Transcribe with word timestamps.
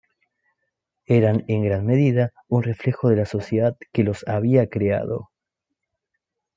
Eran 1.05 1.45
en 1.47 1.61
gran 1.63 1.85
medida 1.85 2.33
un 2.47 2.63
reflejo 2.63 3.09
de 3.09 3.17
la 3.17 3.27
sociedad 3.27 3.77
que 3.93 4.03
los 4.03 4.25
había 4.27 4.67
creado. 4.67 5.29